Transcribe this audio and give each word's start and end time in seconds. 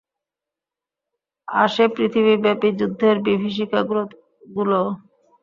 আসে 1.47 1.83
পৃথিবীব্যাপী 1.95 2.69
যুদ্ধের 2.79 3.15
বিভীষিকাগুলোও। 3.25 4.87